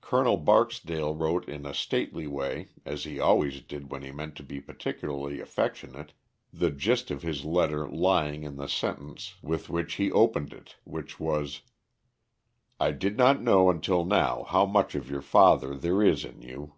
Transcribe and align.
Col. 0.00 0.36
Barksdale 0.36 1.12
wrote 1.12 1.48
in 1.48 1.66
a 1.66 1.74
stately 1.74 2.28
way, 2.28 2.68
as 2.84 3.02
he 3.02 3.18
always 3.18 3.60
did 3.62 3.90
when 3.90 4.02
he 4.04 4.12
meant 4.12 4.36
to 4.36 4.44
be 4.44 4.60
particularly 4.60 5.40
affectionate, 5.40 6.12
the 6.52 6.70
gist 6.70 7.10
of 7.10 7.22
his 7.22 7.44
letter 7.44 7.90
lying 7.90 8.44
in 8.44 8.54
the 8.54 8.68
sentence 8.68 9.34
with 9.42 9.68
which 9.68 9.94
he 9.94 10.12
opened 10.12 10.52
it, 10.52 10.76
which 10.84 11.18
was: 11.18 11.62
"I 12.78 12.92
did 12.92 13.16
not 13.18 13.42
know, 13.42 13.70
until 13.70 14.04
now, 14.04 14.44
how 14.44 14.66
much 14.66 14.94
of 14.94 15.10
your 15.10 15.20
father 15.20 15.74
there 15.76 16.00
is 16.00 16.24
in 16.24 16.40
you." 16.40 16.74